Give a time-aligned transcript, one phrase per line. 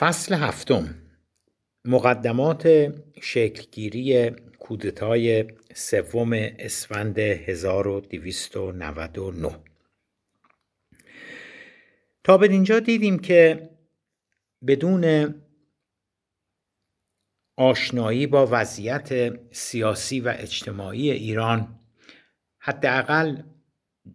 [0.00, 0.94] فصل هفتم.
[1.84, 9.56] مقدمات شکلگیری کودتای سوم اسفند 1299
[12.24, 13.70] تا به اینجا دیدیم که
[14.66, 15.34] بدون
[17.56, 21.80] آشنایی با وضعیت سیاسی و اجتماعی ایران
[22.58, 23.42] حداقل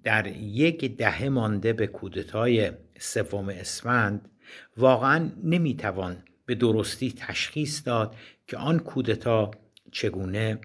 [0.03, 4.34] در یک دهه مانده به کودتای سوم اسفند
[4.77, 8.15] واقعا نمی‌توان به درستی تشخیص داد
[8.47, 9.51] که آن کودتا
[9.91, 10.59] چگونه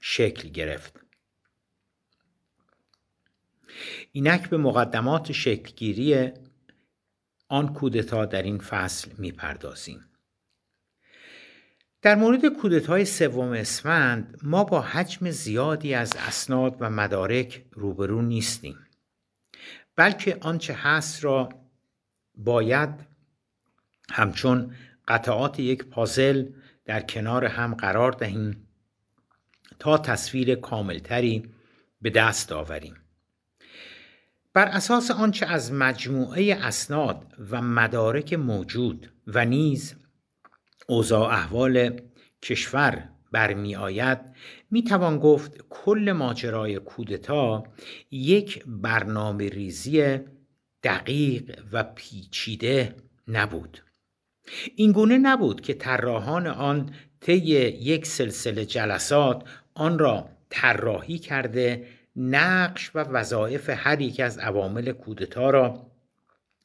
[0.00, 1.00] شکل گرفت.
[4.12, 6.30] اینک به مقدمات شکلگیری
[7.48, 10.04] آن کودتا در این فصل می‌پردازیم.
[12.02, 18.78] در مورد کودتای سوم اسفند ما با حجم زیادی از اسناد و مدارک روبرو نیستیم
[19.96, 21.48] بلکه آنچه هست را
[22.34, 23.11] باید
[24.12, 24.74] همچون
[25.08, 26.46] قطعات یک پازل
[26.84, 28.68] در کنار هم قرار دهیم
[29.78, 31.42] تا تصویر کاملتری
[32.02, 32.96] به دست آوریم.
[34.54, 39.94] بر اساس آنچه از مجموعه اسناد و مدارک موجود و نیز
[40.86, 42.00] اوضاع احوال
[42.42, 44.18] کشور برمی آید
[44.70, 47.64] می توان گفت کل ماجرای کودتا
[48.10, 50.20] یک برنامه ریزی
[50.82, 52.96] دقیق و پیچیده
[53.28, 53.82] نبود.
[54.76, 61.86] این گونه نبود که طراحان آن طی یک سلسله جلسات آن را طراحی کرده
[62.16, 65.86] نقش و وظایف هر یک از عوامل کودتا را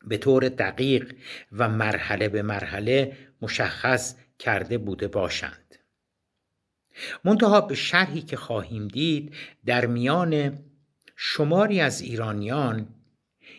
[0.07, 1.15] به طور دقیق
[1.51, 5.75] و مرحله به مرحله مشخص کرده بوده باشند.
[7.23, 9.33] منتها به شرحی که خواهیم دید
[9.65, 10.59] در میان
[11.15, 12.87] شماری از ایرانیان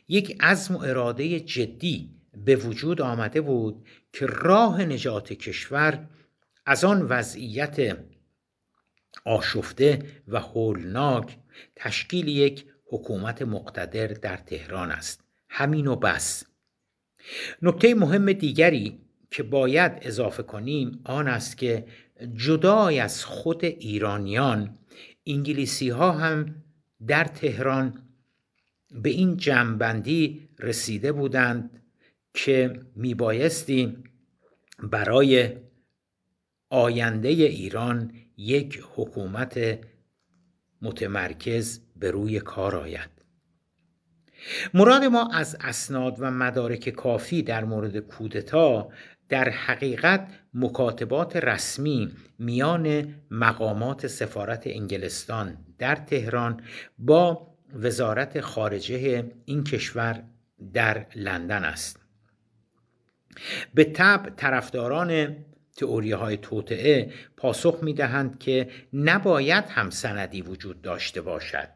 [0.08, 2.10] یک عزم و اراده جدی
[2.44, 6.08] به وجود آمده بود که راه نجات کشور
[6.66, 7.98] از آن وضعیت
[9.24, 11.38] آشفته و هولناک
[11.76, 15.24] تشکیل یک حکومت مقتدر در تهران است.
[15.48, 16.44] همین و بس.
[17.62, 19.00] نکته مهم دیگری
[19.30, 21.86] که باید اضافه کنیم آن است که
[22.34, 24.78] جدای از خود ایرانیان
[25.26, 26.54] انگلیسی ها هم
[27.06, 28.02] در تهران
[28.90, 31.82] به این جمعبندی رسیده بودند
[32.44, 33.98] که میبایستی
[34.82, 35.56] برای
[36.70, 39.78] آینده ایران یک حکومت
[40.82, 43.10] متمرکز به روی کار آید.
[44.74, 48.88] مراد ما از اسناد و مدارک کافی در مورد کودتا
[49.28, 56.60] در حقیقت مکاتبات رسمی میان مقامات سفارت انگلستان در تهران
[56.98, 60.22] با وزارت خارجه این کشور
[60.72, 62.07] در لندن است.
[63.74, 65.36] به طب طرفداران
[65.76, 71.68] تئوری های توطعه پاسخ می دهند که نباید هم سندی وجود داشته باشد.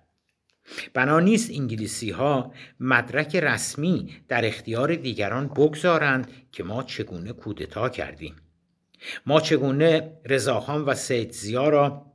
[0.95, 8.37] بنا نیست انگلیسی ها مدرک رسمی در اختیار دیگران بگذارند که ما چگونه کودتا کردیم.
[9.27, 12.07] ما چگونه رضاخان و سید زیا را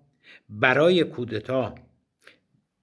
[0.50, 1.76] برای کودتا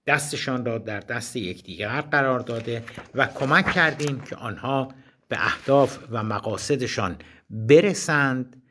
[0.06, 4.88] دستشان را در دست یکدیگر قرار داده و کمک کردیم که آنها
[5.28, 7.16] به اهداف و مقاصدشان
[7.50, 8.62] برسند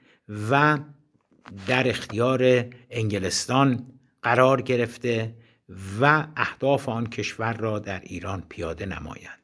[0.51, 0.79] و
[1.67, 3.85] در اختیار انگلستان
[4.23, 5.35] قرار گرفته
[6.01, 9.39] و اهداف آن کشور را در ایران پیاده نمایند.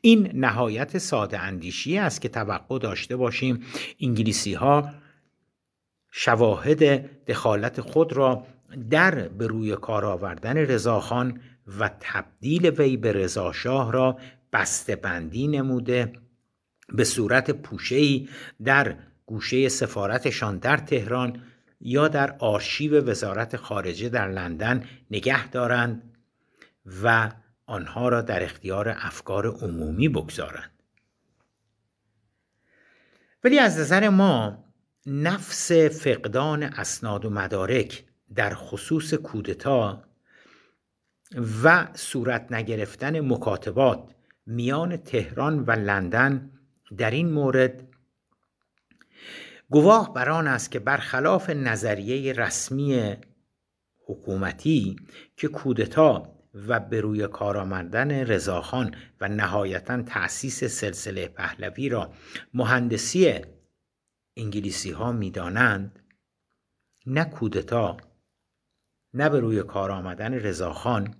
[0.00, 3.64] این نهایت ساده اندیشی است که توقع داشته باشیم
[4.00, 4.90] انگلیسی ها
[6.10, 6.84] شواهد
[7.26, 8.46] دخالت خود را
[8.90, 11.40] در به روی کار آوردن رضاخان
[11.78, 14.18] و تبدیل وی به رضاشاه را
[14.52, 16.12] بسته بندی نموده
[16.94, 18.28] به صورت پوشه‌ای
[18.64, 21.42] در گوشه سفارتشان در تهران
[21.80, 26.16] یا در آرشیو وزارت خارجه در لندن نگه دارند
[27.02, 27.32] و
[27.66, 30.70] آنها را در اختیار افکار عمومی بگذارند.
[33.44, 34.64] ولی از نظر ما
[35.06, 40.04] نفس فقدان اسناد و مدارک در خصوص کودتا
[41.64, 44.14] و صورت نگرفتن مکاتبات
[44.46, 46.51] میان تهران و لندن
[46.98, 47.88] در این مورد
[49.70, 53.16] گواه بر آن است که برخلاف نظریه رسمی
[54.06, 54.96] حکومتی
[55.36, 62.12] که کودتا و به روی کار آمدن رضاخان و نهایتا تأسیس سلسله پهلوی را
[62.54, 63.40] مهندسی
[64.36, 65.98] انگلیسی ها می‌دانند
[67.06, 67.96] نه کودتا
[69.14, 71.14] نه به روی کار آمدن رضاخان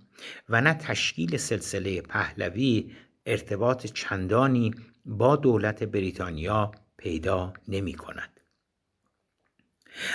[0.49, 2.93] و نه تشکیل سلسله پهلوی
[3.27, 8.41] ارتباط چندانی با دولت بریتانیا پیدا نمی کند.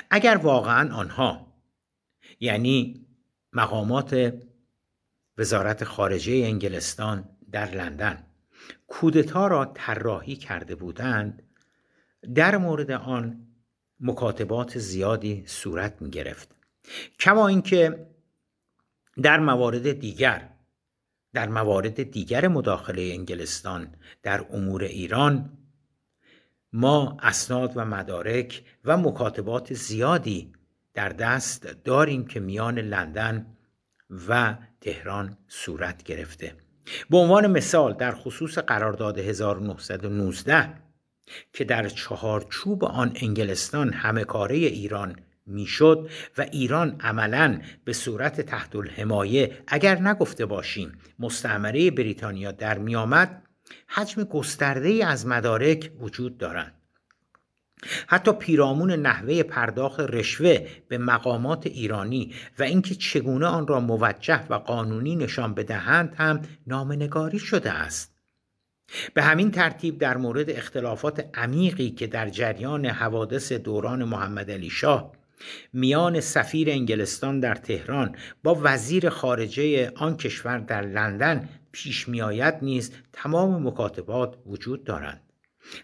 [0.09, 1.53] اگر واقعا آنها
[2.39, 3.05] یعنی
[3.53, 4.33] مقامات
[5.37, 8.23] وزارت خارجه انگلستان در لندن
[8.87, 11.43] کودتا را طراحی کرده بودند
[12.35, 13.47] در مورد آن
[13.99, 16.55] مکاتبات زیادی صورت می گرفت
[17.19, 18.07] کما اینکه
[19.21, 20.49] در موارد دیگر
[21.33, 25.57] در موارد دیگر مداخله انگلستان در امور ایران
[26.73, 30.53] ما اسناد و مدارک و مکاتبات زیادی
[30.93, 33.45] در دست داریم که میان لندن
[34.27, 36.55] و تهران صورت گرفته.
[37.09, 40.73] به عنوان مثال در خصوص قرارداد 1919
[41.53, 45.15] که در چهارچوب آن انگلستان همه کاره ایران
[45.47, 53.43] می‌شد و ایران عملا به صورت تحت الحمایه اگر نگفته باشیم مستعمره بریتانیا در میآمد
[53.87, 56.73] حجم گسترده از مدارک وجود دارند
[58.07, 64.53] حتی پیرامون نحوه پرداخت رشوه به مقامات ایرانی و اینکه چگونه آن را موجه و
[64.53, 68.17] قانونی نشان بدهند هم نامنگاری شده است.
[69.13, 75.11] به همین ترتیب در مورد اختلافات عمیقی که در جریان حوادث دوران محمد علی شاه
[75.73, 82.91] میان سفیر انگلستان در تهران با وزیر خارجه آن کشور در لندن پیش میآید نیز
[83.13, 85.21] تمام مکاتبات وجود دارند.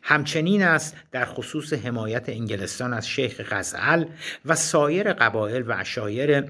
[0.01, 4.05] همچنین است در خصوص حمایت انگلستان از شیخ غزل
[4.45, 6.43] و سایر قبایل و عشایر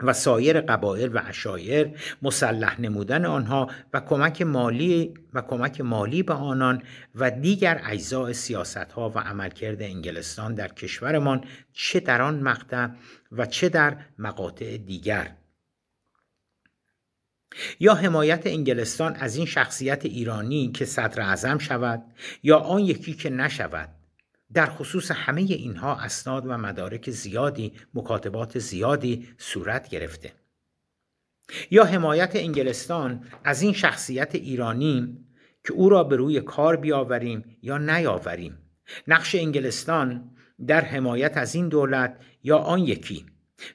[0.00, 1.90] و سایر قبایل و عشایر
[2.22, 6.82] مسلح نمودن آنها و کمک مالی و کمک مالی به آنان
[7.14, 12.88] و دیگر اجزاء سیاست ها و عملکرد انگلستان در کشورمان چه در آن مقطع
[13.32, 15.36] و چه در مقاطع دیگر.
[17.80, 22.02] یا حمایت انگلستان از این شخصیت ایرانی که صدر اعظم شود
[22.42, 24.01] یا آن یکی که نشود.
[24.54, 30.32] در خصوص همه اینها اسناد و مدارک زیادی مکاتبات زیادی صورت گرفته.
[31.70, 35.26] یا حمایت انگلستان از این شخصیت ایرانی
[35.64, 38.58] که او را به روی کار بیاوریم یا نیاوریم.
[39.08, 40.30] نقش انگلستان
[40.66, 43.26] در حمایت از این دولت یا آن یکی.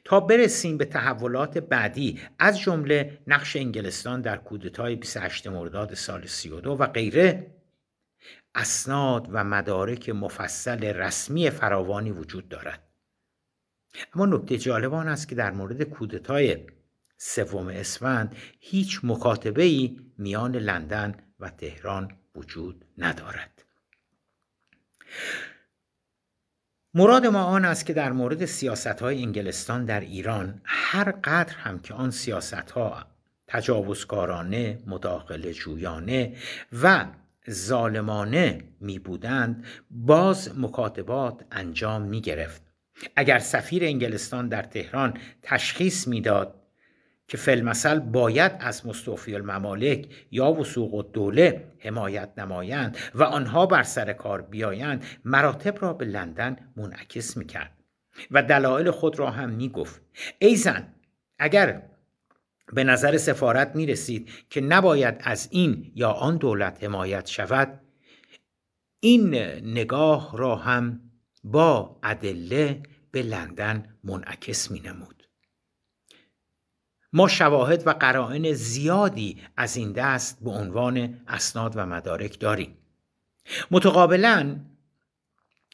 [0.03, 6.71] تا برسیم به تحولات بعدی از جمله نقش انگلستان در کودتای 28 مرداد سال 32
[6.71, 7.56] و غیره
[8.57, 12.83] اسناد و مدارک مفصل رسمی فراوانی وجود دارد.
[14.13, 16.67] اما نکته جالب آن است که در مورد کودتای
[17.17, 23.63] سوم اسفند هیچ مکاتبه ای میان لندن و تهران وجود ندارد.
[26.93, 31.79] مراد ما آن است که در مورد سیاست های انگلستان در ایران هر قدر هم
[31.79, 33.05] که آن سیاست ها
[33.47, 36.37] تجاوزکارانه، مداخله جویانه
[36.81, 37.05] و
[37.49, 42.61] ظالمانه می بودند باز مکاتبات انجام می گرفت.
[43.15, 46.53] اگر سفیر انگلستان در تهران تشخیص می‌داد
[47.27, 53.83] که فلمسل باید از مستوفی الممالک یا وسوق و دوله حمایت نمایند و آنها بر
[53.83, 57.71] سر کار بیایند مراتب را به لندن منعکس می‌کرد
[58.31, 60.01] و دلایل خود را هم می‌گفت
[60.39, 60.87] ای زن
[61.39, 61.81] اگر
[62.73, 67.81] به نظر سفارت می رسید که نباید از این یا آن دولت حمایت شود
[68.99, 71.01] این نگاه را هم
[71.43, 75.29] با ادله به لندن منعکس می نمود.
[77.13, 82.77] ما شواهد و قرائن زیادی از این دست به عنوان اسناد و مدارک داریم
[83.71, 84.59] متقابلا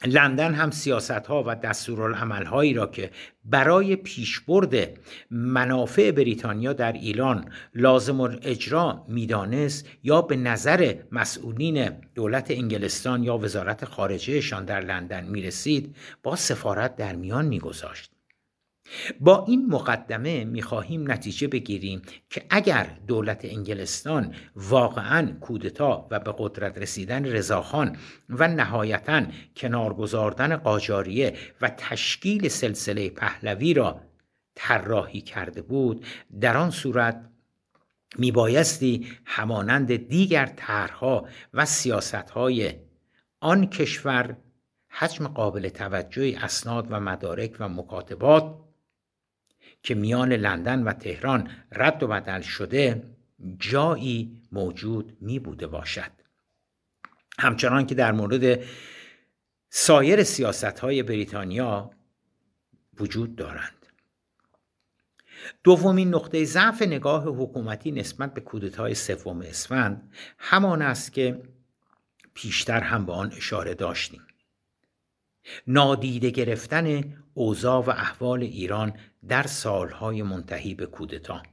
[0.05, 3.11] لندن هم سیاست ها و دستورالعمل هایی را که
[3.45, 4.99] برای پیشبرد
[5.31, 7.45] منافع بریتانیا در ایران
[7.75, 15.41] لازم اجرا می‌دانست یا به نظر مسئولین دولت انگلستان یا وزارت خارجهشان در لندن می
[15.41, 18.12] رسید با سفارت در میان میگذاشت.
[19.19, 26.77] با این مقدمه می‌خواهیم نتیجه بگیریم که اگر دولت انگلستان واقعا کودتا و به قدرت
[26.77, 27.97] رسیدن رضاخان
[28.29, 29.23] و نهایتا
[29.55, 34.01] کنار گذاردن قاجاریه و تشکیل سلسله پهلوی را
[34.55, 36.05] طراحی کرده بود
[36.41, 37.29] در آن صورت
[38.17, 42.73] میبایستی همانند دیگر طرحها و سیاستهای
[43.39, 44.37] آن کشور
[44.89, 48.55] حجم قابل توجهی اسناد و مدارک و مکاتبات
[49.83, 53.03] که میان لندن و تهران رد و بدل شده
[53.59, 56.11] جایی موجود می بوده باشد.
[57.39, 58.63] همچنان که در مورد
[59.69, 61.91] سایر سیاست های بریتانیا
[62.99, 63.85] وجود دارند.
[65.63, 71.43] دومین نقطه ضعف نگاه حکومتی نسبت به کودتای سوم اسفند همان است که
[72.33, 74.21] پیشتر هم به آن اشاره داشتیم.
[75.67, 78.93] نادیده گرفتن اوضاع و احوال ایران
[79.27, 81.43] در سالهای منتهی به کودتا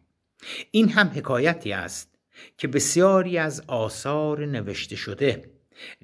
[0.71, 2.19] این هم حکایتی است
[2.59, 5.51] که بسیاری از آثار نوشته شده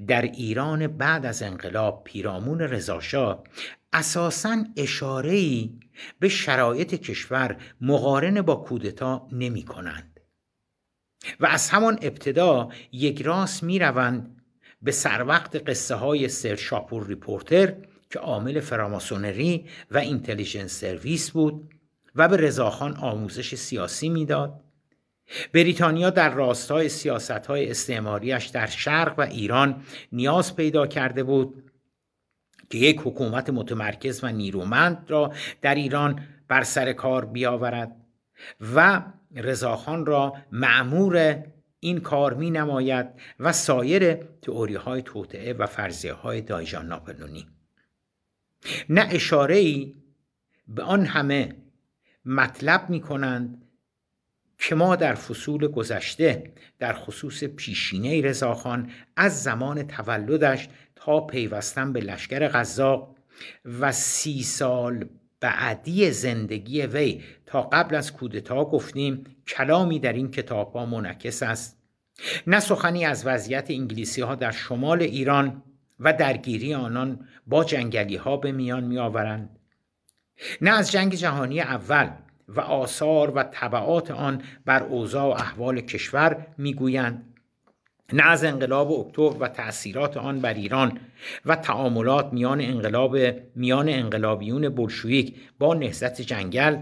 [0.06, 3.44] در ایران بعد از انقلاب پیرامون رضاشاه
[3.92, 5.80] اساسا اشاره‌ای
[6.18, 10.20] به شرایط کشور مقارن با کودتا نمی کنند.
[11.40, 14.42] و از همان ابتدا یک راست می روند
[14.82, 17.76] به سر وقت قصه های سر شاپور ریپورتر
[18.16, 21.74] که عامل فراماسونری و اینتلیجنس سرویس بود
[22.14, 24.60] و به رضاخان آموزش سیاسی می‌داد.
[25.52, 29.82] بریتانیا در راستای سیاست های استعماریش در شرق و ایران
[30.12, 31.70] نیاز پیدا کرده بود
[32.70, 35.32] که یک حکومت متمرکز و نیرومند را
[35.62, 37.96] در ایران بر سر کار بیاورد
[38.74, 39.02] و
[39.34, 41.44] رضاخان را معمور
[41.80, 43.06] این کار می نماید
[43.40, 47.55] و سایر تئوری های توطعه و فرضیه های دایجان ناپلونی.
[48.88, 49.94] نه اشاره ای
[50.68, 51.56] به آن همه
[52.24, 53.62] مطلب می کنند
[54.58, 62.00] که ما در فصول گذشته در خصوص پیشینه رضاخان از زمان تولدش تا پیوستن به
[62.00, 63.16] لشکر غذاق
[63.80, 65.04] و سی سال
[65.40, 71.02] بعدی زندگی وی تا قبل از کودتا گفتیم کلامی در این کتاب ها
[71.42, 71.76] است.
[72.46, 75.62] نه سخنی از وضعیت انگلیسی ها در شمال ایران
[76.00, 79.58] و درگیری آنان با جنگلی ها به میان می آورند
[80.60, 82.10] نه از جنگ جهانی اول
[82.48, 87.36] و آثار و طبعات آن بر اوضاع و احوال کشور می‌گویند
[88.12, 90.98] نه از انقلاب اکتبر و تأثیرات آن بر ایران
[91.46, 93.16] و تعاملات میان انقلاب
[93.54, 96.76] میان انقلابیون بلشویک با نهضت جنگل.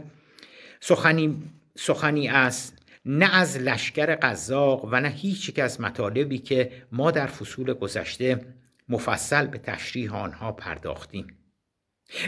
[0.80, 1.42] سخنی,
[1.76, 7.26] سخنی است نه از لشکر قزاق و نه هیچ یک از مطالبی که ما در
[7.26, 8.40] فصول گذشته
[8.88, 11.38] مفصل به تشریح آنها پرداختیم.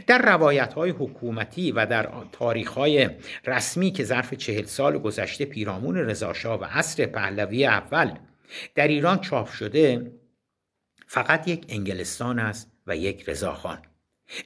[0.06, 3.10] در روایت های حکومتی و در تاریخ های
[3.44, 8.18] رسمی که ظرف چهل سال گذشته پیرامون رضاشاه و عصر پهلوی اول
[8.74, 10.12] در ایران چاپ شده
[11.06, 13.82] فقط یک انگلستان است و یک رضاخان.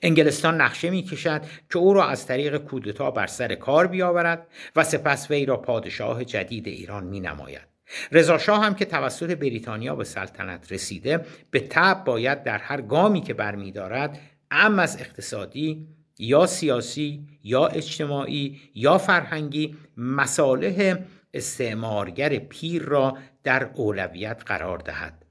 [0.02, 4.84] انگلستان نقشه می کشد که او را از طریق کودتا بر سر کار بیاورد و
[4.84, 7.69] سپس وی را پادشاه جدید ایران می نماید
[8.12, 13.34] رضاشاه هم که توسط بریتانیا به سلطنت رسیده به تب باید در هر گامی که
[13.34, 14.20] برمیدارد
[14.50, 20.96] ام از اقتصادی یا سیاسی یا اجتماعی یا فرهنگی مصالح
[21.34, 25.24] استعمارگر پیر را در اولویت قرار دهد.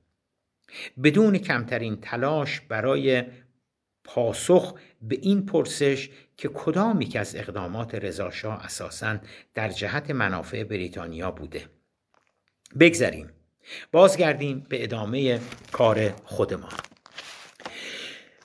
[1.04, 3.24] بدون کمترین تلاش برای
[4.04, 9.18] پاسخ به این پرسش که کدامی که از اقدامات رضاشاه اساسا
[9.54, 11.78] در جهت منافع بریتانیا بوده.
[12.79, 13.29] بگذریم.
[13.91, 15.39] بازگردیم به ادامه
[15.71, 16.73] کار خودمان.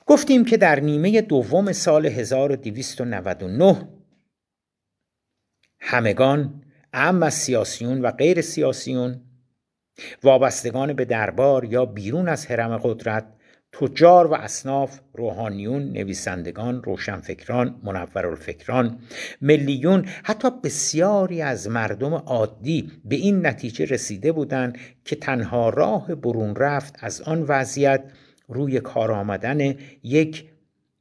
[0.05, 3.89] گفتیم که در نیمه دوم سال 1299
[5.79, 6.63] همگان
[6.93, 9.21] اهم از سیاسیون و غیر سیاسیون
[10.23, 13.34] وابستگان به دربار یا بیرون از حرم قدرت
[13.79, 18.99] تجار و اصناف روحانیون نویسندگان روشنفکران منورالفکران
[19.41, 26.55] ملیون حتی بسیاری از مردم عادی به این نتیجه رسیده بودند که تنها راه برون
[26.55, 28.03] رفت از آن وضعیت
[28.47, 30.49] روی کار آمدن یک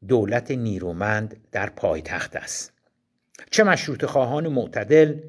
[0.09, 2.73] دولت نیرومند در پایتخت است.
[3.51, 5.21] چه مشروط خواهان معتدل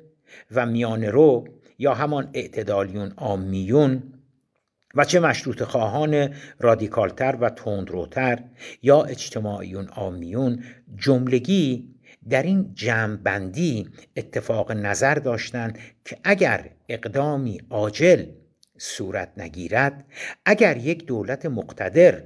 [0.51, 1.47] و میان رو
[1.79, 4.03] یا همان اعتدالیون آمیون
[4.95, 8.39] و چه مشروط خواهان رادیکالتر و تندروتر
[8.81, 10.63] یا اجتماعیون آمیون
[10.97, 11.95] جملگی
[12.29, 18.25] در این جمعبندی اتفاق نظر داشتند که اگر اقدامی عاجل
[18.77, 20.05] صورت نگیرد
[20.45, 22.23] اگر یک دولت مقتدر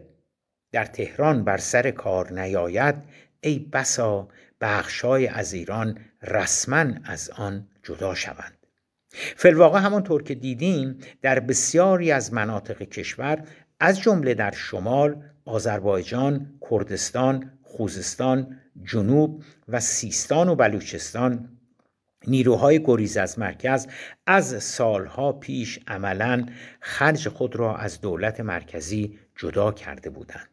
[0.71, 2.95] در تهران بر سر کار نیاید
[3.41, 4.27] ای بسا
[4.61, 8.58] بخشای از ایران رسما از آن جدا شوند.
[9.11, 13.43] فلواقع همانطور که دیدیم در بسیاری از مناطق کشور
[13.79, 21.49] از جمله در شمال آذربایجان کردستان خوزستان جنوب و سیستان و بلوچستان
[22.27, 23.87] نیروهای گریز از مرکز
[24.27, 26.45] از سالها پیش عملا
[26.79, 30.49] خرج خود را از دولت مرکزی جدا کرده بودند.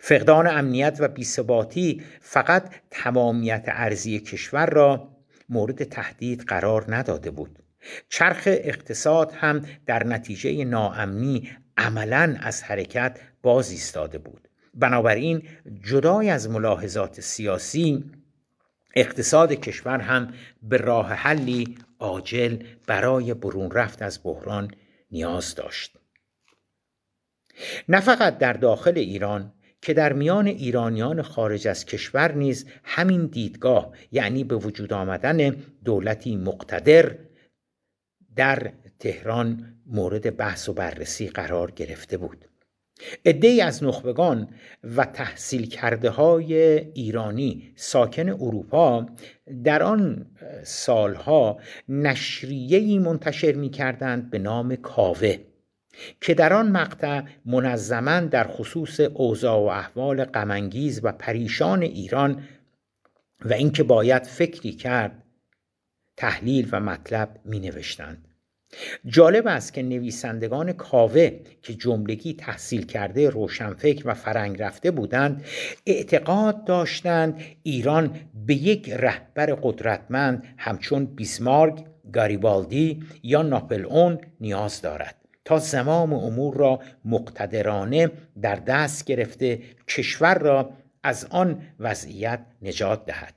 [0.00, 5.08] فقدان امنیت و بیثباتی فقط تمامیت ارزی کشور را
[5.48, 7.63] مورد تهدید قرار نداده بود.
[8.08, 14.48] چرخ اقتصاد هم در نتیجه ناامنی عملا از حرکت باز ایستاده بود.
[14.74, 15.42] بنابراین
[15.82, 18.04] جدای از ملاحظات سیاسی
[18.96, 24.70] اقتصاد کشور هم به راه حلی عاجل برای برون رفت از بحران
[25.10, 25.96] نیاز داشت.
[27.88, 33.92] نه فقط در داخل ایران که در میان ایرانیان خارج از کشور نیز همین دیدگاه
[34.12, 37.14] یعنی به وجود آمدن دولتی مقتدر
[38.36, 42.44] در تهران مورد بحث و بررسی قرار گرفته بود.
[43.24, 44.48] ای از نخبگان
[44.96, 49.06] و تحصیل کرده های ایرانی ساکن اروپا
[49.64, 50.26] در آن
[50.62, 55.36] سالها نشریهی منتشر می کردند به نام کاوه
[56.20, 62.42] که در آن مقطع منظما در خصوص اوضاع و احوال غمانگیز و پریشان ایران
[63.44, 65.22] و اینکه باید فکری کرد
[66.16, 68.23] تحلیل و مطلب می نوشتند
[69.06, 71.30] جالب است که نویسندگان کاوه
[71.62, 75.44] که جملگی تحصیل کرده روشنفکر و فرنگ رفته بودند
[75.86, 78.16] اعتقاد داشتند ایران
[78.46, 85.14] به یک رهبر قدرتمند همچون بیسمارک گاریبالدی یا ناپل اون نیاز دارد.
[85.44, 88.10] تا زمام امور را مقتدرانه
[88.42, 90.70] در دست گرفته کشور را
[91.02, 93.34] از آن وضعیت نجات دهد.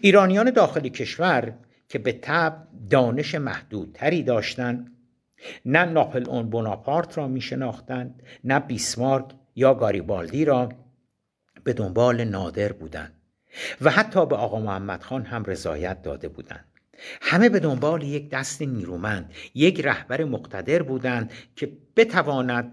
[0.00, 1.52] ایرانیان داخل کشور
[1.88, 4.92] که به طب دانش محدودتری داشتند
[5.64, 9.24] نه ناپل اون بوناپارت را می شناختند نه بیسمارک
[9.56, 10.68] یا گاریبالدی را
[11.64, 13.12] به دنبال نادر بودند
[13.80, 16.64] و حتی به آقا محمد خان هم رضایت داده بودند.
[17.20, 22.72] همه به دنبال یک دست نیرومند یک رهبر مقتدر بودند که بتواند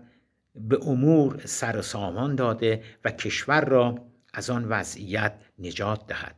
[0.55, 3.95] به امور سر سامان داده و کشور را
[4.33, 6.35] از آن وضعیت نجات دهد.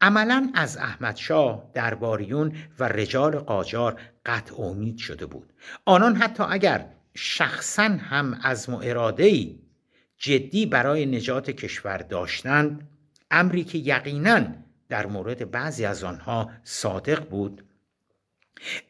[0.00, 5.52] عملا از احمدشاه درباریون و رجال قاجار قطع امید شده بود.
[5.84, 9.54] آنان حتی اگر شخصا هم از اراده
[10.18, 12.88] جدی برای نجات کشور داشتند
[13.30, 14.46] امری که یقینا
[14.88, 17.64] در مورد بعضی از آنها صادق بود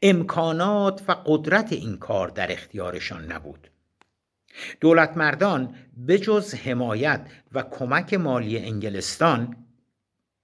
[0.03, 3.71] امکانات و قدرت این کار در اختیارشان نبود.
[4.81, 5.75] دولت مردان
[6.09, 9.57] بجز حمایت و کمک مالی انگلستان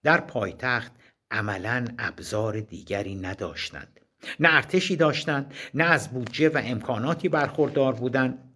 [0.04, 0.92] در پایتخت
[1.30, 4.00] عملا ابزار دیگری نداشتند.
[4.40, 8.54] نه ارتشی داشتند نه از بودجه و امکاناتی برخوردار بودند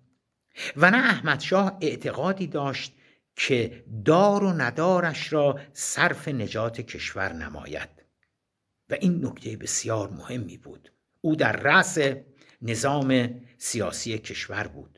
[0.76, 2.94] و نه احمدشاه اعتقادی داشت
[3.36, 7.88] که دار و ندارش را صرف نجات کشور نماید.
[8.90, 10.92] و این نکته بسیار مهمی بود.
[11.20, 11.98] او در رأس
[12.62, 14.97] نظام سیاسی کشور بود.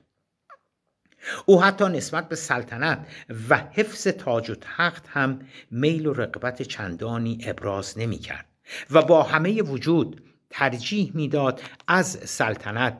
[1.46, 3.06] او حتی نسبت به سلطنت
[3.48, 8.46] و حفظ تاج و تخت هم میل و رقبت چندانی ابراز نمی کرد
[8.90, 12.98] و با همه وجود ترجیح می‌داد از سلطنت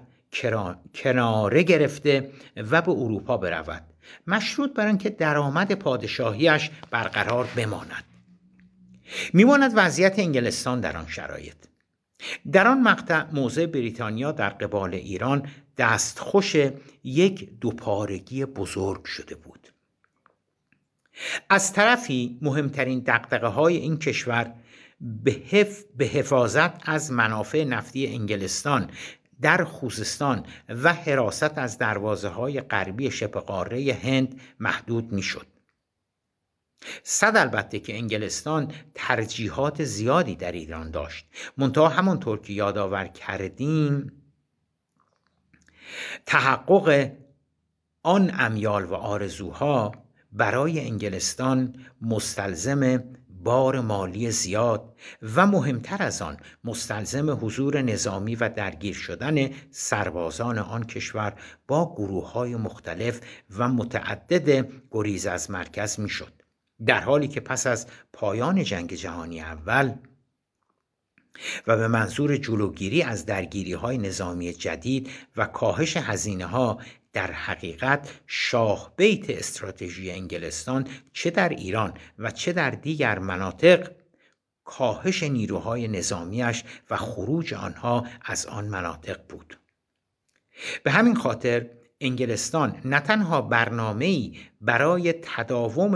[0.94, 3.83] کناره گرفته و به اروپا برود
[4.26, 8.04] مشروط بر آنکه درآمد پادشاهیش برقرار بماند.
[9.33, 11.69] میماند وضعیت انگلستان در آن شرایط.
[12.52, 16.56] در آن مقطع موضع بریتانیا در قبال ایران دستخوش
[17.04, 19.68] یک دوپارگی بزرگ شده بود
[21.48, 24.54] از طرفی مهمترین دقدقه های این کشور
[25.96, 28.90] به حفاظت از منافع نفتی انگلستان
[29.40, 35.46] در خوزستان و حراست از دروازه های غربی شبه قاره هند محدود می‌شد.
[37.02, 41.26] صد البته که انگلستان ترجیحات زیادی در ایران داشت.
[41.56, 44.12] منتها همانطور که یادآور کردیم
[46.26, 47.10] تحقق
[48.02, 49.92] آن امیال و آرزوها
[50.32, 53.04] برای انگلستان مستلزم
[53.44, 54.94] بار مالی زیاد
[55.36, 61.34] و مهمتر از آن مستلزم حضور نظامی و درگیر شدن سربازان آن کشور
[61.68, 63.20] با گروه های مختلف
[63.58, 66.39] و متعدد گریز از مرکز می‌شد.
[66.86, 69.94] در حالی که پس از پایان جنگ جهانی اول
[71.66, 76.78] و به منظور جلوگیری از درگیری های نظامی جدید و کاهش هزینه ها
[77.12, 83.90] در حقیقت شاه بیت استراتژی انگلستان چه در ایران و چه در دیگر مناطق
[84.64, 89.58] کاهش نیروهای نظامیش و خروج آنها از آن مناطق بود.
[90.82, 95.94] به همین خاطر انگلستان نه تنها برنامه‌ای برای تداوم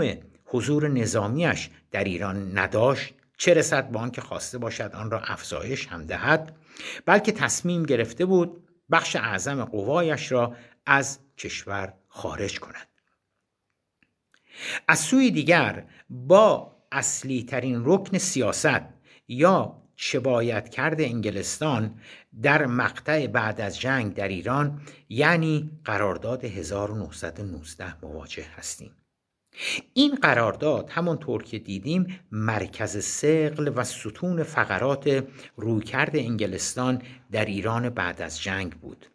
[0.55, 6.05] حضور نظامیش در ایران نداشت چه رسد به آنکه خواسته باشد آن را افزایش هم
[6.05, 6.55] دهد
[7.05, 12.87] بلکه تصمیم گرفته بود بخش اعظم قوایش را از کشور خارج کند.
[14.87, 18.81] از سوی دیگر با اصلی ترین رکن سیاست
[19.27, 21.99] یا چه باید کرد انگلستان
[22.41, 29.04] در مقطع بعد از جنگ در ایران یعنی قرارداد 1919 مواجه هستیم.
[29.93, 35.23] این قرارداد همانطور که دیدیم مرکز سقل و ستون فقرات
[35.55, 39.05] رویکرد انگلستان در ایران بعد از جنگ بود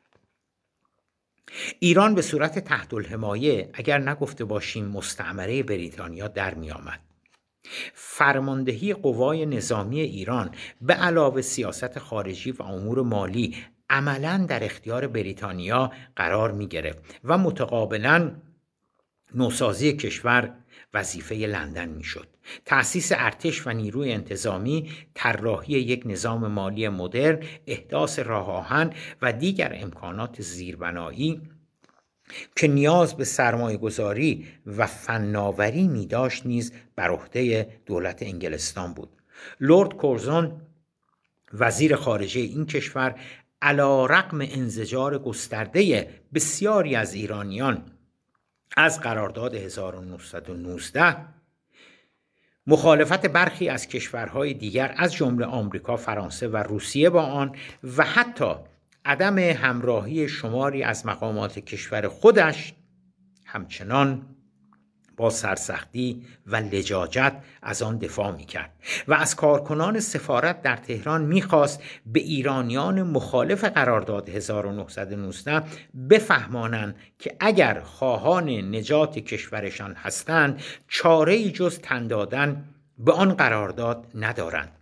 [1.78, 7.00] ایران به صورت تحت الحمایه اگر نگفته باشیم مستعمره بریتانیا در می آمد.
[7.94, 10.50] فرماندهی قوای نظامی ایران
[10.80, 13.56] به علاوه سیاست خارجی و امور مالی
[13.90, 18.32] عملا در اختیار بریتانیا قرار می گرفت و متقابلا
[19.34, 20.54] نوسازی کشور
[20.94, 22.28] وظیفه لندن می‌شد.
[22.64, 29.72] تأسیس ارتش و نیروی انتظامی طراحی یک نظام مالی مدرن احداث راه آهن و دیگر
[29.74, 31.40] امکانات زیربنایی
[32.56, 39.10] که نیاز به سرمایه گذاری و فناوری می داشت نیز بر عهده دولت انگلستان بود.
[39.60, 40.60] لورد کورزون
[41.52, 43.14] وزیر خارجه این کشور
[43.62, 47.82] علا رقم انزجار گسترده بسیاری از ایرانیان
[48.76, 51.16] از قرارداد 1919
[52.66, 57.56] مخالفت برخی از کشورهای دیگر از جمله آمریکا، فرانسه و روسیه با آن
[57.96, 58.54] و حتی
[59.04, 62.74] عدم همراهی شماری از مقامات کشور خودش
[63.46, 64.36] همچنان
[65.20, 68.72] با سرسختی و لجاجت از آن دفاع می کرد
[69.08, 75.62] و از کارکنان سفارت در تهران می‌خواست به ایرانیان مخالف قرارداد 1919
[76.10, 82.64] بفهمانند که اگر خواهان نجات کشورشان هستند چاره جز تن دادن
[82.98, 84.72] به آن قرارداد ندارند.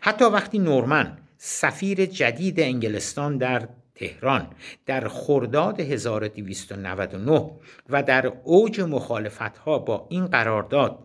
[0.00, 4.50] حتی وقتی نورمن سفیر جدید انگلستان در تهران
[4.86, 7.50] در خرداد 1299
[7.88, 10.98] و در اوج مخالفت ها با این قرارداد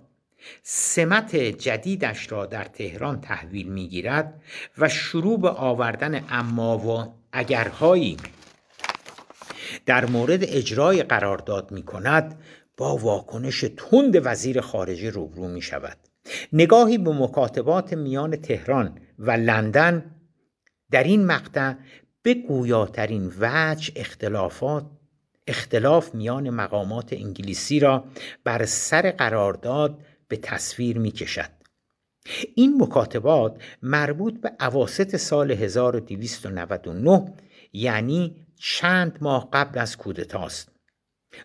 [0.63, 4.41] سمت جدیدش را در تهران تحویل می‌گیرد
[4.78, 8.17] و شروع به آوردن اما و اگرهایی
[9.86, 12.39] در مورد اجرای قرارداد می کند
[12.78, 15.97] با واکنش تند وزیر خارجه روبرو می شود
[16.54, 20.15] نگاهی به مکاتبات میان تهران و لندن
[20.91, 21.73] در این مقطع
[22.28, 24.86] به گویاترین وجه اختلافات
[25.48, 28.06] اختلاف میان مقامات انگلیسی را
[28.44, 31.50] بر سر قرارداد به تصویر می کشد.
[32.56, 37.34] این مکاتبات مربوط به عواست سال 1299
[37.74, 40.72] یعنی چند ماه قبل از کودتاست.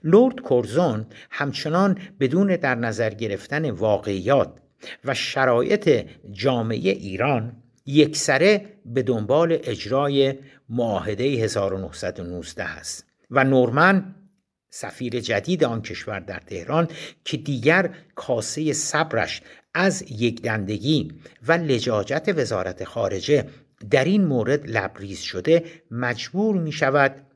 [0.04, 4.58] لورد کورزون همچنان بدون در نظر گرفتن واقعیات
[5.04, 10.34] و شرایط جامعه ایران یکسره به دنبال اجرای
[10.68, 14.14] معاهده 1919 است و نورمن
[14.70, 16.88] سفیر جدید آن کشور در تهران
[17.24, 19.42] که دیگر کاسه صبرش
[19.74, 21.12] از یک دندگی
[21.46, 23.44] و لجاجت وزارت خارجه
[23.90, 27.26] در این مورد لبریز شده مجبور می شود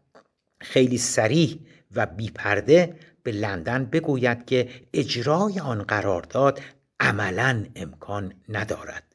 [0.61, 1.59] خیلی سریح
[1.95, 6.61] و بیپرده به لندن بگوید که اجرای آن قرارداد
[7.01, 9.06] عملا امکان ندارد.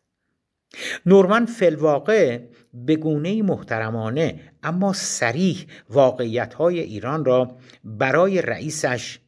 [1.06, 2.40] نورمن فلواقع
[2.74, 9.20] به گونه محترمانه اما سریح واقعیت های ایران را برای رئیسش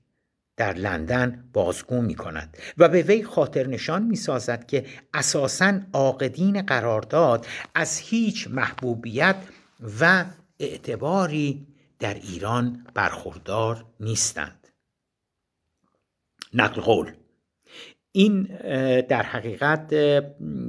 [0.58, 6.62] در لندن بازگو می کند و به وی خاطر نشان می سازد که اساسا عاقدین
[6.62, 9.36] قرارداد از هیچ محبوبیت
[10.00, 10.26] و
[10.60, 11.68] اعتباری
[12.00, 14.68] در ایران برخوردار نیستند.
[16.54, 17.12] نقل قول
[18.16, 18.44] این
[19.02, 19.94] در حقیقت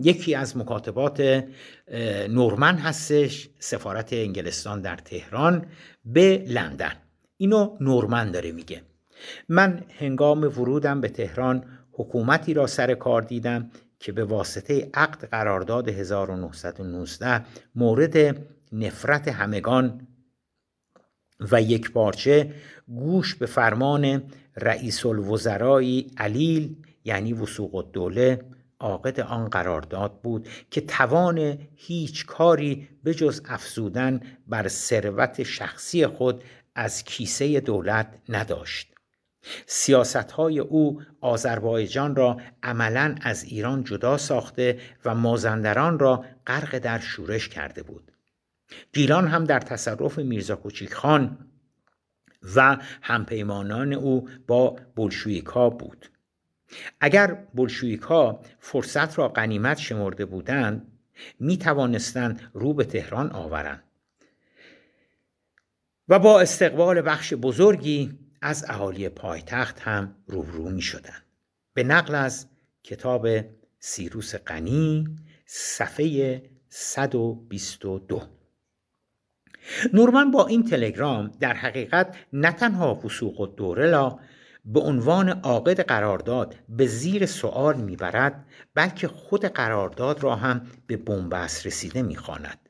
[0.03, 1.45] یکی از مکاتبات
[2.29, 5.67] نورمن هستش سفارت انگلستان در تهران
[6.05, 6.93] به لندن.
[7.37, 8.83] اینو نورمن داره میگه.
[9.49, 15.89] من هنگام ورودم به تهران حکومتی را سر کار دیدم که به واسطه عقد قرارداد
[15.89, 20.07] 1919 مورد نفرت همگان
[21.41, 22.55] و یک پارچه
[22.89, 24.23] گوش به فرمان
[24.57, 28.41] رئیس الوزرای علیل یعنی وسوق الدوله
[28.81, 36.45] عاقد آن قرارداد بود که توان هیچ کاری به جز افزودن بر ثروت شخصی خود
[36.75, 38.95] از کیسه دولت نداشت.
[39.67, 46.99] سیاست های او آذربایجان را عملا از ایران جدا ساخته و مازندران را غرق در
[46.99, 48.13] شورش کرده بود.
[48.93, 51.39] گیلان هم در تصرف میرزا کوچیک خان
[52.57, 56.11] و همپیمانان او با بلشویکا بود.
[57.01, 60.93] اگر بلشویک ها فرصت را قنیمت شمرده بودند
[61.41, 63.83] می توانستند رو به تهران آورند
[66.09, 71.23] و با استقبال بخش بزرگی از اهالی پایتخت هم روبرو می شدن.
[71.75, 72.47] به نقل از
[72.83, 73.29] کتاب
[73.79, 78.23] سیروس غنی صفحه 122
[79.93, 84.21] نورمن با این تلگرام در حقیقت نه تنها وسوق و دوره را
[84.65, 91.67] به عنوان عاقد قرارداد به زیر سوال می‌برد بلکه خود قرارداد را هم به بنبست
[91.67, 92.69] رسیده می‌خواند.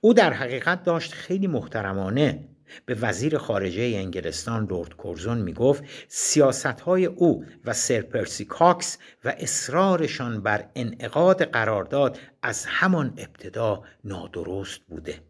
[0.00, 2.48] او در حقیقت داشت خیلی محترمانه.
[2.86, 9.34] به وزیر خارجه انگلستان لورد کورزون می گفت سیاست های او و سرپرسی کاکس و
[9.38, 15.20] اصرارشان بر انعقاد قرارداد از همان ابتدا نادرست بوده.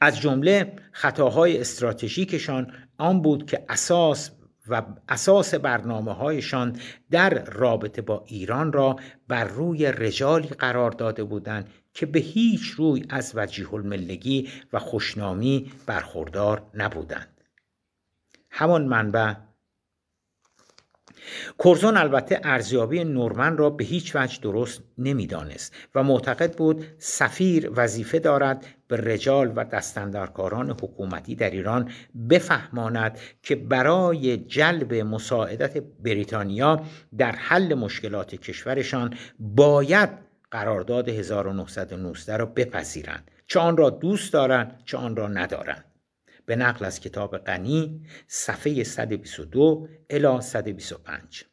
[0.00, 4.30] از جمله خطاهای استراتژیکشان آن بود که اساس
[4.68, 6.80] و اساس برنامه هایشان
[7.10, 8.96] در رابطه با ایران را
[9.28, 15.72] بر روی رجالی قرار داده بودند که به هیچ روی از وجیه الملگی و خوشنامی
[15.86, 17.40] برخوردار نبودند.
[18.50, 19.34] همان منبع
[21.58, 28.18] کورزون البته ارزیابی نورمن را به هیچ وجه درست نمی‌دانست و معتقد بود سفیر وظیفه
[28.18, 31.90] دارد به رجال و دستندرکاران حکومتی در ایران
[32.30, 36.82] بفهماند که برای جلب مساعدت بریتانیا
[37.18, 40.10] در حل مشکلات کشورشان باید
[40.50, 43.30] قرارداد 1919 را بپذیرند.
[43.46, 45.84] چه آن را دوست دارند چه آن را ندارند.
[46.46, 51.44] به نقل از کتاب غنی صفحه 122 الی 125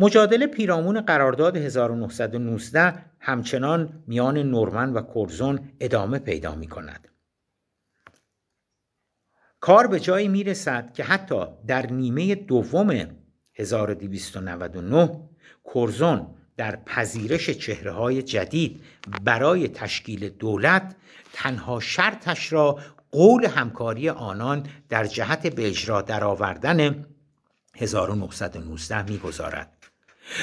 [0.00, 7.08] مجادله پیرامون قرارداد 1919 همچنان میان نورمن و کورزون ادامه پیدا می کند.
[9.60, 13.06] کار به جایی می رسد که حتی در نیمه دوم
[13.54, 15.20] 1299
[15.64, 18.84] کورزون در پذیرش چهره های جدید
[19.24, 20.96] برای تشکیل دولت
[21.32, 22.78] تنها شرطش را
[23.10, 27.06] قول همکاری آنان در جهت به اجرا درآوردن
[27.76, 29.86] 1919 می‌گذارد.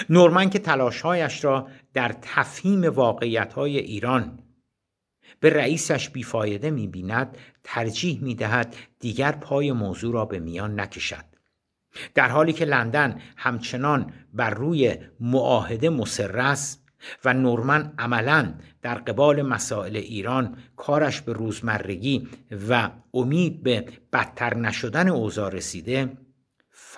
[0.09, 4.39] نورمن که تلاشهایش را در تفهیم واقعیت های ایران
[5.39, 11.25] به رئیسش بیفایده می‌بیند ترجیح می‌دهد دیگر پای موضوع را به میان نکشد.
[12.15, 16.55] در حالی که لندن همچنان بر روی معاهده مصر
[17.25, 22.27] و نورمن عملا در قبال مسائل ایران کارش به روزمرگی
[22.69, 26.17] و امید به بدتر نشدن اوضاع رسیده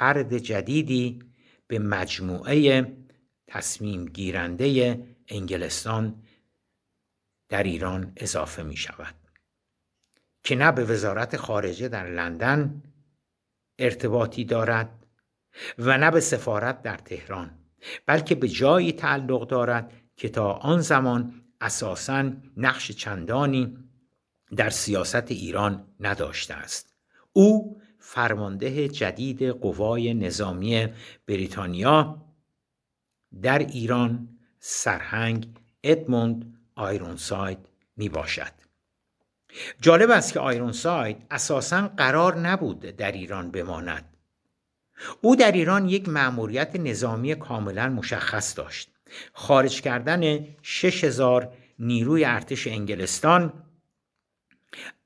[0.01, 1.19] فرد جدیدی
[1.67, 2.87] به مجموعه
[3.47, 6.23] تصمیم گیرنده انگلستان
[7.49, 9.15] در ایران اضافه می شود.
[10.43, 12.83] که نه به وزارت خارجه در لندن
[13.79, 15.05] ارتباطی دارد
[15.77, 17.59] و نه به سفارت در تهران
[18.05, 23.77] بلکه به جایی تعلق دارد که تا آن زمان اساسا نقش چندانی
[24.55, 26.95] در سیاست ایران نداشته است.
[27.33, 30.87] او فرمانده جدید قوای نظامی
[31.27, 32.25] بریتانیا
[33.41, 35.47] در ایران سرهنگ
[35.83, 37.57] ادموند آیرونساید
[37.97, 38.51] می باشد
[39.81, 44.17] جالب است که آیرونساید اساسا قرار نبود در ایران بماند.
[45.21, 48.89] او در ایران یک مأموریت نظامی کاملا مشخص داشت.
[49.33, 53.53] خارج کردن 6000 نیروی ارتش انگلستان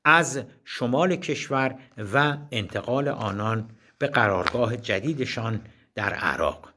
[0.05, 1.75] از شمال کشور
[2.13, 5.61] و انتقال آنان به قرارگاه جدیدشان
[5.95, 6.73] در عراق.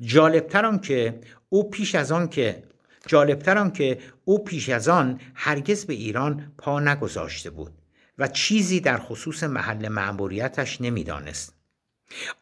[0.00, 2.62] جالبتر که او پیش از آن که
[3.06, 7.72] جالبتر که او پیش از آن هرگز به ایران پا نگذاشته بود
[8.18, 11.54] و چیزی در خصوص محل معموریتش نمی‌دانست.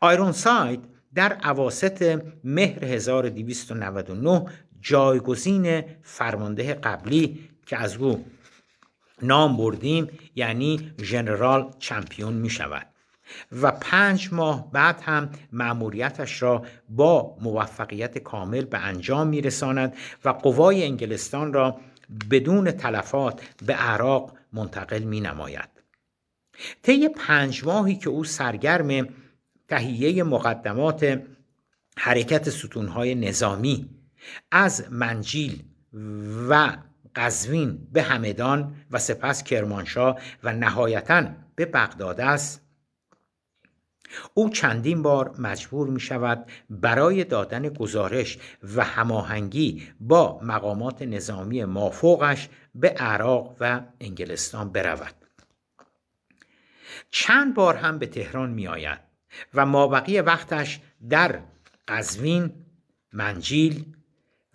[0.01, 2.03] آیرون ساید در عواست
[2.45, 4.47] مهر 1299
[4.81, 8.25] جایگزین فرمانده قبلی که از او
[9.23, 12.87] نام بردیم یعنی ژنرال چمپیون می شود
[13.53, 20.29] و پنج ماه بعد هم مأموریتش را با موفقیت کامل به انجام می رساند و
[20.29, 21.81] قوای انگلستان را
[22.31, 25.69] بدون تلفات به عراق منتقل می نماید.
[26.83, 29.09] طی پنج ماهی که او سرگرم
[29.69, 31.23] تهیه مقدمات
[31.99, 33.91] حرکت ستونهای نظامی
[34.51, 35.63] از منجیل
[36.49, 36.77] و
[37.17, 42.71] قزوین به همدان و سپس کرمانشاه و نهایتا به بغداد است.
[44.35, 48.39] او چندین بار مجبور می شود برای دادن گزارش
[48.77, 55.15] و هماهنگی با مقامات نظامی مافوقش به عراق و انگلستان برود.
[57.11, 58.99] چند بار هم به تهران می آید
[59.55, 61.41] و مابقی وقتش در
[61.89, 62.53] قزوین،
[63.13, 63.97] منجیل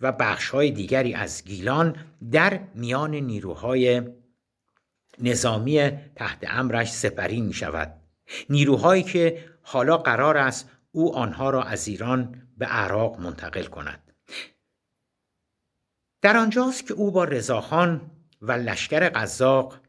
[0.00, 1.96] و بخشهای دیگری از گیلان
[2.30, 4.02] در میان نیروهای
[5.18, 8.00] نظامی تحت امرش سپری می شود
[8.50, 14.12] نیروهایی که حالا قرار است او آنها را از ایران به عراق منتقل کند.
[16.22, 18.10] در آنجاست که او با رضاخان
[18.42, 19.80] و لشکر قزاق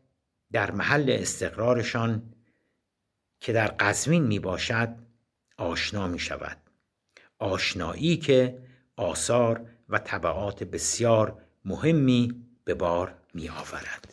[0.52, 2.34] در محل استقرارشان
[3.39, 4.96] که در قزوین می باشد
[5.58, 6.58] آشنا می شود
[7.39, 8.63] آشنایی که
[8.96, 14.07] آثار و طبعات بسیار مهمی به بار می آورد